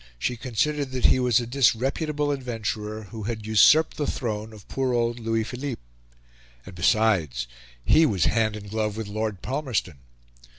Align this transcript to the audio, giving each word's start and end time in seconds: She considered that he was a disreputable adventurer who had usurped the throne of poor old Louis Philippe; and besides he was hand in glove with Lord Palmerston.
She 0.17 0.35
considered 0.35 0.89
that 0.93 1.05
he 1.05 1.19
was 1.19 1.39
a 1.39 1.45
disreputable 1.45 2.31
adventurer 2.31 3.03
who 3.11 3.21
had 3.29 3.45
usurped 3.45 3.97
the 3.97 4.07
throne 4.07 4.51
of 4.51 4.67
poor 4.67 4.93
old 4.95 5.19
Louis 5.19 5.43
Philippe; 5.43 5.79
and 6.65 6.73
besides 6.73 7.45
he 7.85 8.07
was 8.07 8.25
hand 8.25 8.55
in 8.55 8.67
glove 8.67 8.97
with 8.97 9.05
Lord 9.07 9.43
Palmerston. 9.43 9.99